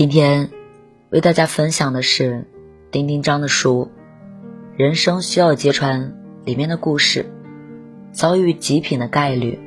[0.00, 0.48] 今天
[1.10, 2.46] 为大家分享的是
[2.90, 3.90] 丁丁章的书
[4.78, 6.14] 《人生需要揭穿》
[6.46, 7.26] 里面的故事，
[8.10, 9.60] 遭遇极品的概率。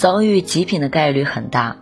[0.00, 1.76] 遭遇极品的概率很大，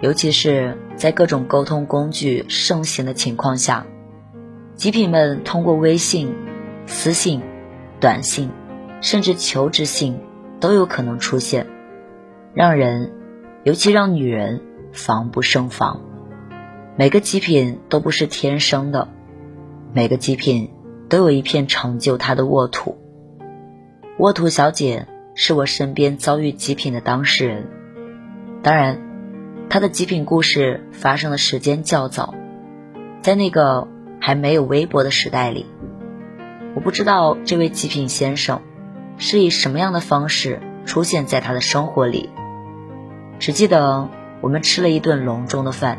[0.00, 3.84] 尤其是在各种沟通工具盛行的情况下，
[4.76, 6.32] 极品们通过微信、
[6.86, 7.42] 私信、
[7.98, 8.48] 短信，
[9.00, 10.20] 甚至求职信
[10.60, 11.66] 都有可能出现，
[12.54, 13.10] 让人，
[13.64, 16.00] 尤其让女人防不胜防。
[16.94, 19.08] 每个极品都不是天生的，
[19.92, 20.70] 每个极品
[21.08, 22.98] 都有一片成就他的沃土。
[24.20, 25.08] 沃土小姐。
[25.34, 27.66] 是我身边遭遇极品的当事人，
[28.62, 29.00] 当然，
[29.70, 32.34] 他的极品故事发生的时间较早，
[33.22, 33.88] 在那个
[34.20, 35.64] 还没有微博的时代里。
[36.74, 38.60] 我不知道这位极品先生
[39.16, 42.28] 是以什么样的方式出现在他的生活里，
[43.38, 44.10] 只记得
[44.42, 45.98] 我们吃了一顿隆重的饭，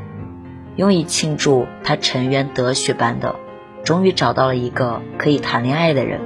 [0.75, 3.35] 用以庆祝他沉冤得雪般的
[3.83, 6.21] 终于找到了一个可以谈恋爱的人，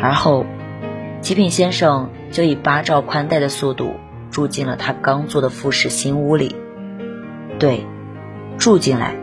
[0.00, 0.46] 而后。
[1.20, 3.94] 极品先生就以八兆宽带的速度
[4.30, 6.54] 住进了他刚做的复式新屋里。
[7.58, 7.84] 对，
[8.56, 9.16] 住进来，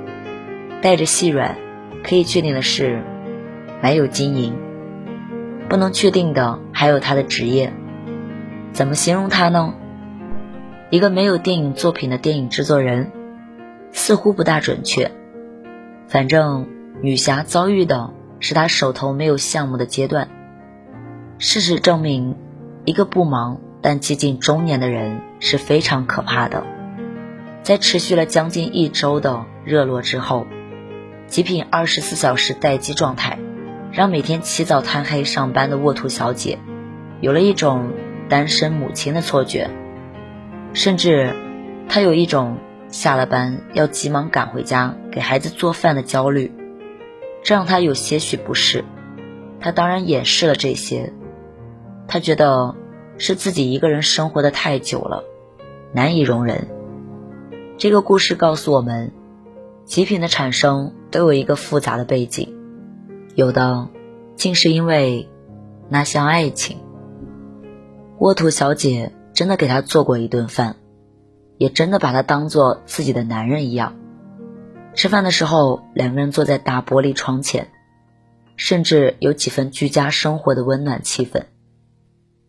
[0.81, 1.55] 带着细软。
[2.03, 3.01] 可以确定的是，
[3.81, 4.53] 没有金银。
[5.67, 7.73] 不能确定的还有他的职业。
[8.73, 9.73] 怎么形容他呢？
[10.91, 13.11] 一个没有电影作品的电影制作人，
[13.91, 15.09] 似乎不大准确。
[16.07, 16.67] 反正
[17.01, 20.27] 女侠遭遇的是他手头没有项目的阶段。
[21.37, 22.37] 事实证明，
[22.85, 26.65] 一个不忙但接近中年的人是非常可怕的。
[27.61, 30.47] 在持续了将近一周的热络之后，
[31.27, 33.37] 极品二十四小时待机状态，
[33.91, 36.57] 让每天起早贪黑上班的沃土小姐，
[37.19, 37.91] 有了一种
[38.29, 39.69] 单身母亲的错觉，
[40.73, 41.35] 甚至
[41.89, 46.53] 她有一种下了班要急忙赶回家给孩子做饭的焦虑，
[47.43, 48.85] 这让她有些许不适。
[49.59, 51.11] 她当然掩饰了这些。
[52.07, 52.75] 他觉得
[53.17, 55.23] 是自己一个人生活的太久了，
[55.93, 56.67] 难以容忍。
[57.77, 59.11] 这个故事告诉我们，
[59.85, 62.53] 极品的产生都有一个复杂的背景，
[63.35, 63.89] 有的
[64.35, 65.29] 竟是因为
[65.89, 66.77] 那项爱情。
[68.19, 70.77] 沃土小姐真的给他做过一顿饭，
[71.57, 73.97] 也真的把他当做自己的男人一样。
[74.93, 77.67] 吃饭的时候，两个人坐在大玻璃窗前，
[78.55, 81.43] 甚至有几分居家生活的温暖气氛。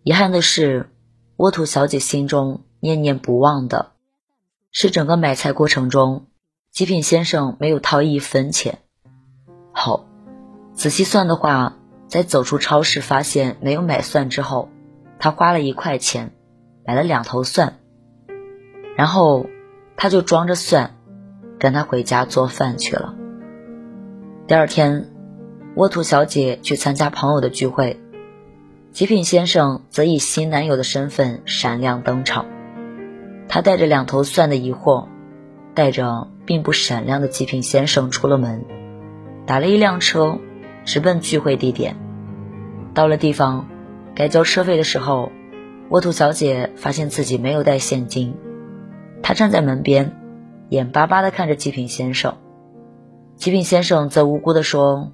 [0.07, 0.89] 遗憾的是，
[1.35, 3.91] 沃土小姐心中念念不忘的，
[4.71, 6.27] 是整个买菜过程中，
[6.71, 8.79] 极品先生没有掏一分钱。
[9.73, 10.07] 好，
[10.75, 14.69] 仔细算的话，在走出超市发现没有买蒜之后，
[15.19, 16.31] 他花了一块钱
[16.87, 17.81] 买了两头蒜，
[18.97, 19.47] 然后
[19.97, 20.95] 他就装着蒜，
[21.59, 23.17] 跟他回家做饭去了。
[24.47, 25.11] 第二天，
[25.75, 28.01] 沃土小姐去参加朋友的聚会。
[28.97, 32.47] 极品先生则以新男友的身份闪亮登场，
[33.47, 35.07] 他带着两头蒜的疑惑，
[35.75, 38.65] 带着并不闪亮的极品先生出了门，
[39.45, 40.39] 打了一辆车，
[40.87, 41.95] 直奔聚会地点。
[42.95, 43.69] 到了地方，
[44.15, 45.31] 该交车费的时候，
[45.91, 48.35] 沃土小姐发现自己没有带现金，
[49.23, 50.17] 她站在门边，
[50.71, 52.39] 眼巴巴地看着极品先生。
[53.35, 55.13] 极品先生则无辜地说：“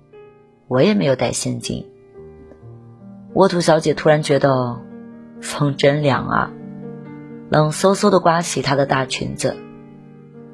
[0.71, 1.89] 我也没有带现金。”
[3.35, 4.79] 沃土小姐突然觉得
[5.41, 6.51] 风真凉啊，
[7.51, 9.57] 冷飕飕的刮起她的大裙子，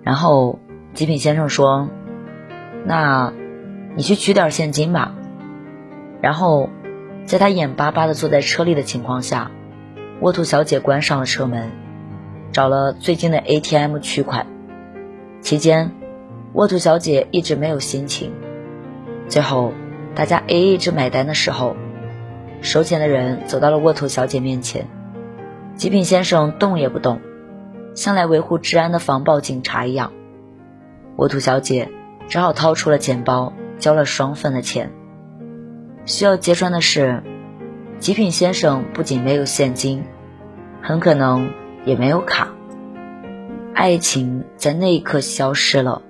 [0.02, 0.60] 然后
[0.94, 1.88] 极品先生说
[2.86, 3.32] ：“那，
[3.96, 5.14] 你去取点现金吧。”
[6.22, 6.70] 然后，
[7.26, 9.50] 在他眼巴巴的坐在车里的情况下，
[10.20, 11.72] 沃土小姐关上了车门，
[12.52, 14.46] 找了最近的 ATM 取款。
[15.40, 15.92] 期间，
[16.52, 18.32] 沃土小姐一直没有心情。
[19.28, 19.72] 最后，
[20.14, 21.76] 大家 AA 制买单的时候，
[22.60, 24.86] 收钱的人走到了沃土小姐面前，
[25.76, 27.20] 极品先生动也不动，
[27.94, 30.12] 像来维护治安的防暴警察一样。
[31.16, 31.88] 沃土小姐
[32.28, 34.90] 只好掏出了钱包，交了双份的钱。
[36.04, 37.22] 需要揭穿的是，
[37.98, 40.04] 极品先生不仅没有现金，
[40.82, 41.50] 很可能
[41.84, 42.48] 也没有卡。
[43.74, 46.02] 爱情在那一刻消失了。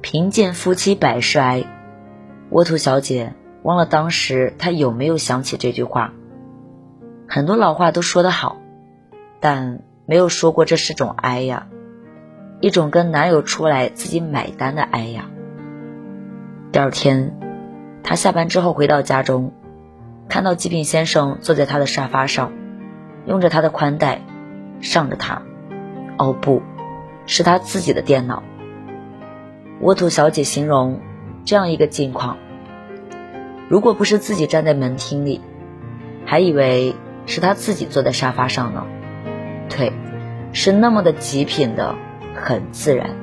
[0.00, 1.64] 贫贱夫妻百事哀。
[2.50, 6.12] 沃土小姐忘了当时她有没有想起这句话。
[7.28, 8.58] 很多老话都说得好，
[9.40, 11.68] 但没有说过这是种哀呀，
[12.60, 15.30] 一种跟男友出来自己买单的哀呀。
[16.70, 17.38] 第二天。
[18.04, 19.52] 他下班之后回到家中，
[20.28, 22.52] 看到极品先生坐在他的沙发上，
[23.26, 24.22] 用着他的宽带，
[24.80, 25.42] 上着他，
[26.18, 26.62] 哦不，
[27.24, 28.42] 是他自己的电脑。
[29.80, 31.00] 沃土小姐形容
[31.44, 32.38] 这样一个境况：
[33.72, 35.40] 如果不是自己站在门厅里，
[36.26, 38.84] 还以为是他自己坐在沙发上呢。
[39.70, 39.94] 腿，
[40.52, 41.94] 是那么的极品的，
[42.34, 43.16] 很自然。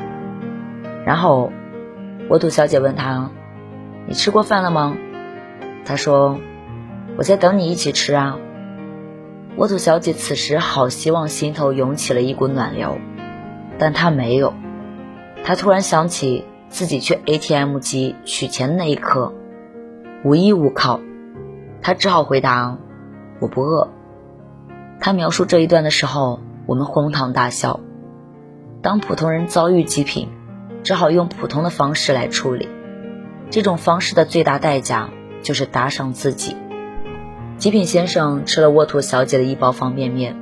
[1.06, 1.51] 然后，
[2.30, 3.30] 沃土小姐问他。
[4.07, 4.98] 你吃过饭了吗？
[5.86, 6.40] 他说
[7.16, 8.40] ：“我在等你一起吃啊。”
[9.56, 12.98] 沃土小姐此时好希望心头涌起了一股暖流，
[13.78, 14.56] 但她没有。
[15.44, 19.36] 她突然想起自己去 ATM 机取钱的那一刻，
[20.24, 21.00] 无依无靠，
[21.81, 22.77] 他只好回答
[23.39, 23.89] ：“我不饿。”
[25.00, 27.80] 他描述这一段的时候，我们哄堂大笑。
[28.81, 30.27] 当普通人遭遇极品，
[30.83, 32.68] 只好用普通的方式来处理。
[33.50, 35.10] 这种方式的最大代价
[35.42, 36.56] 就是打赏自己。
[37.57, 40.36] 极品先生吃了沃土小姐的一包方便面，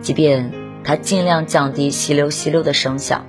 [0.00, 0.52] 即便
[0.84, 3.26] 他尽量降低吸溜吸溜的声响，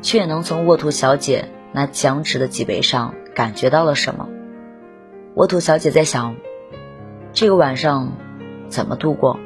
[0.00, 4.28] 却也能从沃土小姐那僵直的脊背上感觉到了什么。
[5.34, 6.36] 沃土小姐在想，
[7.32, 8.12] 这个晚上
[8.68, 9.38] 怎么度过？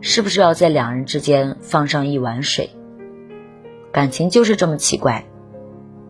[0.00, 2.70] 是不是要在两人之间放上一碗水？
[3.90, 5.26] 感情就是这么奇怪，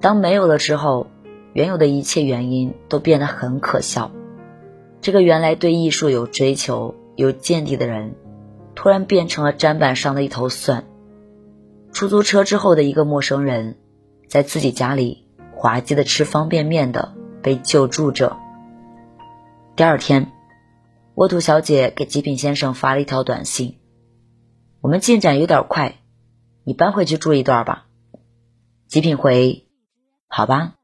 [0.01, 1.07] 当没有了之后。
[1.55, 4.11] 原有的一切原因都变得很可笑。
[5.01, 8.17] 这个原来对艺术有追求、有见地的人，
[8.75, 10.85] 突然变成了砧板上的一头蒜。
[11.93, 13.77] 出租车之后的一个陌生人，
[14.27, 18.37] 在自己家里滑稽的吃方便面的被救助者。
[19.76, 20.31] 第二天，
[21.17, 23.81] 沃土小姐给极品先生发了一条短信
[24.81, 25.97] ：“我们进展有点快，
[26.62, 27.87] 你搬回去住一段吧。”
[28.87, 29.67] 极品回
[30.31, 30.75] ：“好吧。”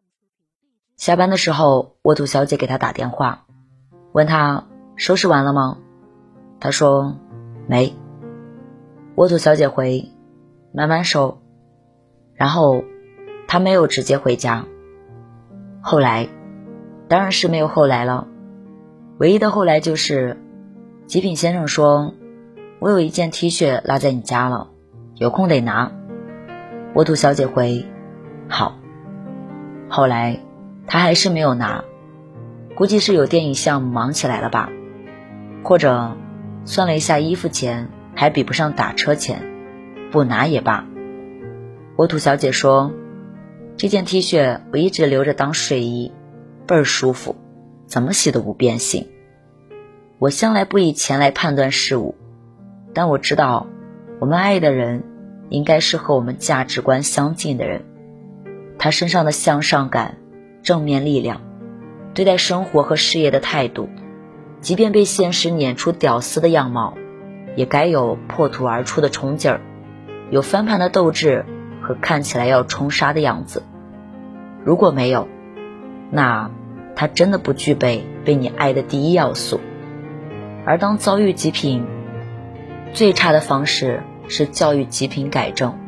[0.99, 3.47] 下班的时候，沃土小姐给他打电话，
[4.11, 4.67] 问他
[4.97, 5.79] 收拾完了吗？
[6.59, 7.17] 他说
[7.69, 7.95] 没。
[9.15, 10.11] 沃土小姐回，
[10.73, 11.41] 慢慢收。
[12.35, 12.83] 然后
[13.47, 14.67] 他没有直接回家。
[15.81, 16.29] 后来，
[17.07, 18.27] 当然是没有后来了。
[19.21, 20.39] 唯一的后来就是，
[21.07, 22.15] 极品先生说
[22.81, 24.71] ：“我有一件 T 恤落在你家了，
[25.15, 25.93] 有空得拿。”
[26.97, 27.85] 沃土小姐回
[28.49, 28.79] ：“好。”
[29.89, 30.41] 后来。
[30.93, 31.85] 他还是没有拿，
[32.75, 34.71] 估计是有电影项目忙起来了吧，
[35.63, 36.17] 或者
[36.65, 39.41] 算了一下衣服钱还比不上打车钱，
[40.11, 40.85] 不拿也罢。
[41.95, 42.91] 沃土小姐说
[43.79, 46.11] ：“这件 T 恤我一直留着当睡衣，
[46.67, 47.37] 倍儿舒服，
[47.91, 49.09] 怎么洗都不变形。
[50.19, 52.15] 我向来不以钱来判断事物，
[52.95, 53.67] 但我知道，
[54.19, 55.03] 我们爱的人
[55.51, 57.85] 应该是和我们价值观相近的人，
[58.79, 60.17] 他身上的向上感。”
[60.63, 61.41] 正面力量，
[62.13, 63.89] 对待生活和事业的态度，
[64.61, 66.99] 即便被现实撵出屌丝的样貌，
[67.57, 69.63] 也该有破土而出的冲劲儿，
[70.31, 71.47] 有翻盘的斗志
[71.81, 73.63] 和看起来要冲杀的样子。
[74.67, 75.29] 如果没有，
[76.11, 76.51] 那
[77.01, 79.59] 他真的不具备被你爱的第一要素。
[80.67, 81.87] 而当遭遇极品，
[82.93, 85.79] 最差的方式是教育极品改正。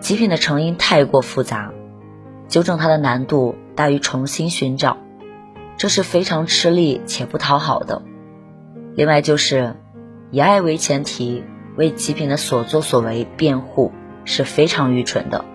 [0.00, 1.72] 极品的成因太过复杂，
[2.46, 3.54] 纠正它的难度。
[3.74, 4.98] 大于重新寻找，
[5.78, 8.02] 这是非常吃力且不讨好的。
[8.96, 9.76] 另外就是
[10.30, 11.42] 以爱为前提
[11.76, 13.92] 为极品的所作所为辩护
[14.26, 15.46] 是非常愚蠢的。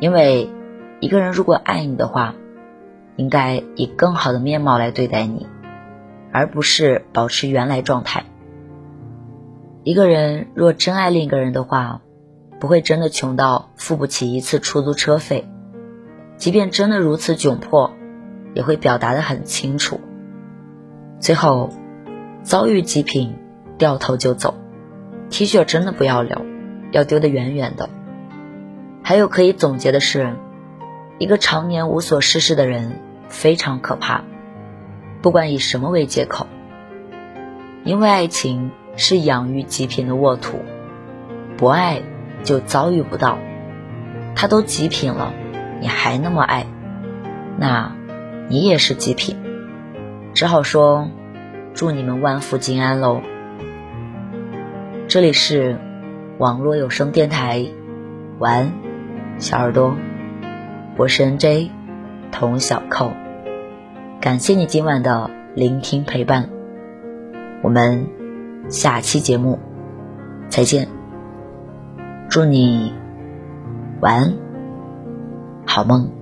[0.00, 0.50] 因为
[1.00, 2.34] 一个人如果爱你的话，
[3.16, 5.46] 应该以更好的面貌来对待你，
[6.32, 8.24] 而不是保持原来状态。
[9.82, 12.02] 一个人若真爱另一个人的话，
[12.58, 15.48] 不会真的穷到付不起一次出租车费，
[16.36, 17.92] 即便真的如此窘迫，
[18.54, 20.00] 也会表达的很清楚。
[21.18, 21.70] 最后，
[22.42, 23.34] 遭遇极品，
[23.78, 24.54] 掉头就走
[25.30, 26.44] ，T 恤真的不要留，
[26.92, 27.88] 要丢得远远的。
[29.02, 30.36] 还有可以总结的是，
[31.20, 32.98] 一个常年无所事事的人
[33.28, 34.24] 非常可怕，
[35.22, 36.48] 不管以什么为借口，
[37.84, 40.64] 因为爱情是养育极品的沃土，
[41.56, 42.02] 不爱。
[42.42, 43.38] 就遭遇不到，
[44.34, 45.34] 他都极品了，
[45.78, 46.64] 你还那么爱，
[47.58, 47.94] 那，
[48.48, 49.36] 你也是极品，
[50.32, 51.10] 只好说，
[51.74, 53.20] 祝你们万福金安喽。
[55.06, 55.78] 这里是
[56.38, 57.66] 网络有声电台，
[58.38, 58.72] 晚安，
[59.36, 59.94] 小耳朵，
[61.00, 61.70] 我是 N J，
[62.30, 63.10] 童小扣，
[64.20, 66.50] 感谢你今晚的聆听陪伴，
[67.62, 68.06] 我们
[68.68, 69.58] 下期节目
[70.50, 70.88] 再见。
[72.28, 72.92] 祝你
[74.02, 74.34] 晚安，
[75.66, 76.19] 好梦。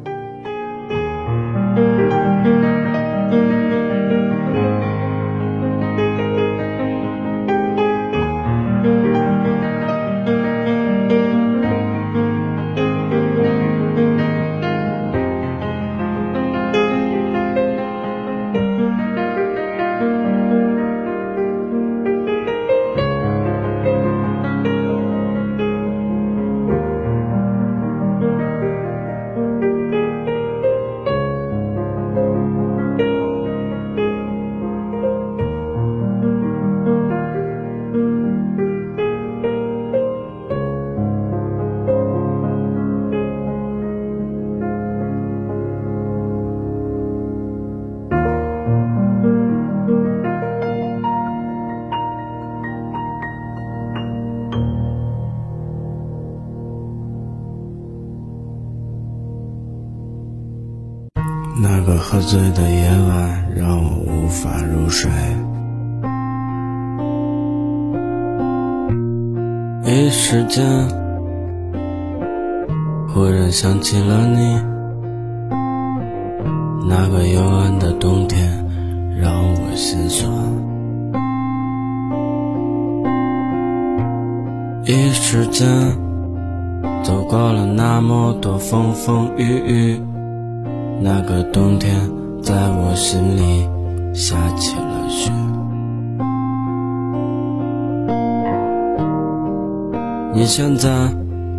[61.61, 65.11] 那个喝醉的夜晚让我无法入睡，
[69.85, 70.65] 一时间
[73.09, 74.61] 忽然想起了你。
[76.89, 78.65] 那个幽暗的冬天
[79.21, 80.31] 让我心酸，
[84.85, 85.67] 一时间
[87.03, 90.08] 走过了那么多风风雨雨。
[91.01, 91.95] 那个冬天，
[92.43, 93.69] 在我心里
[94.13, 95.31] 下起了雪。
[100.35, 100.91] 你现在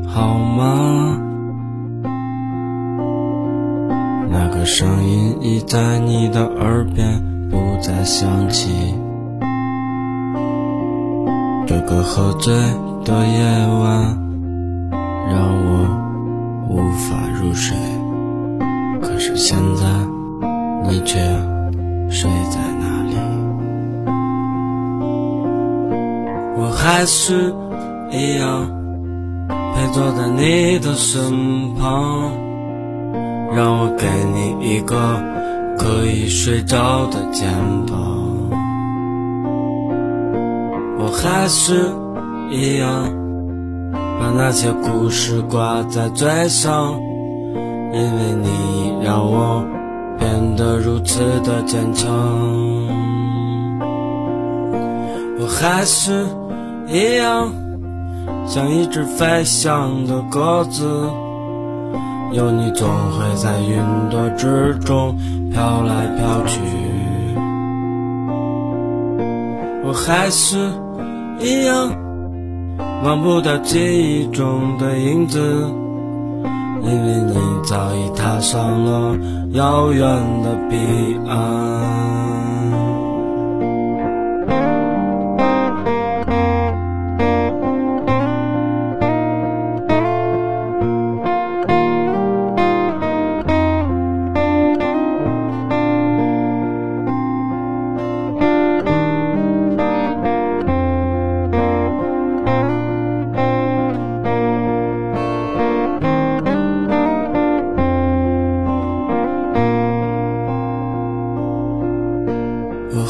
[0.08, 1.18] 好吗？
[4.30, 8.94] 那个声音已在你的耳边不再响起。
[11.66, 12.54] 这个喝醉
[13.06, 13.42] 的夜
[13.82, 14.18] 晚，
[15.30, 15.88] 让我
[16.70, 17.78] 无法入睡。
[19.40, 19.86] 现在，
[20.84, 21.18] 你却
[22.10, 23.16] 睡在哪里？
[26.58, 27.56] 我还是
[28.12, 28.70] 一样
[29.48, 32.34] 陪坐在你的身旁，
[33.56, 34.98] 让我给你一个
[35.78, 37.50] 可以睡着的肩
[37.88, 37.98] 膀。
[41.00, 41.94] 我还是
[42.52, 43.10] 一样
[44.20, 47.00] 把那些故事挂在嘴上。
[47.92, 49.66] 因为你让我
[50.20, 52.08] 变得如此的坚强，
[55.40, 56.26] 我还是
[56.88, 57.52] 一样
[58.46, 60.86] 像一只飞翔的鸽子，
[62.32, 63.82] 有你总会在云
[64.12, 65.16] 朵之中
[65.52, 66.60] 飘来飘去。
[69.84, 70.70] 我还是
[71.40, 71.92] 一样
[73.04, 75.66] 忘不掉记忆中的影子。
[76.84, 79.18] 因为你早已踏上了
[79.54, 80.02] 遥远
[80.44, 82.39] 的彼岸。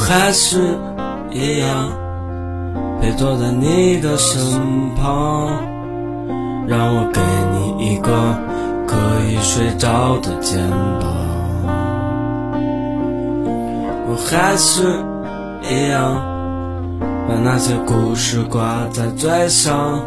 [0.09, 0.57] 还是
[1.29, 1.87] 一样
[2.99, 4.41] 陪坐在你的身
[4.95, 5.51] 旁，
[6.65, 7.21] 让我给
[7.53, 8.09] 你一个
[8.87, 8.97] 可
[9.29, 10.67] 以睡着的肩
[10.99, 11.07] 膀。
[14.07, 14.81] 我还是
[15.71, 16.15] 一样
[17.27, 20.01] 把那些故事挂在嘴上，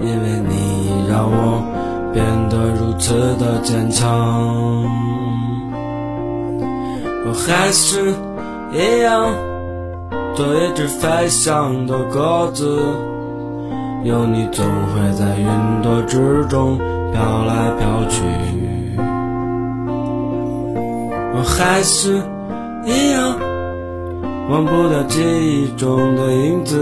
[0.00, 1.62] 因为你让我
[2.12, 4.10] 变得如此的坚强。
[7.26, 8.12] 我还是
[8.74, 9.32] 一样，
[10.34, 12.76] 做一只飞翔的鸽子，
[14.02, 15.46] 有你总会在云
[15.80, 16.76] 朵之中
[17.12, 18.24] 飘来飘去。
[21.36, 22.20] 我还是
[22.84, 23.38] 一样，
[24.50, 26.76] 忘不掉记忆中的影子，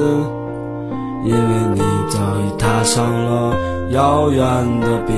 [1.26, 1.38] 因为
[1.74, 3.54] 你早已踏上了
[3.90, 5.12] 遥远的彼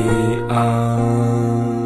[0.52, 1.83] 岸。